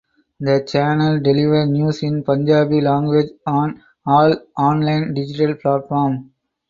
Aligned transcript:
The 0.39 0.65
channel 0.67 1.19
deliver 1.19 1.67
news 1.67 2.01
in 2.01 2.23
Punjabi 2.23 2.81
Language 2.81 3.33
on 3.45 3.83
all 4.03 4.35
online 4.57 5.13
digital 5.13 5.53
Platform. 5.53 6.31